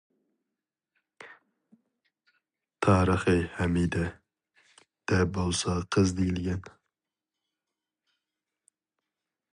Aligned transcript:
«تارىخى 2.87 3.35
ھەمىدى» 3.59 4.07
دە 5.13 5.21
بولسا 5.37 5.77
قىز 5.97 6.17
دېيىلگەن. 6.21 6.65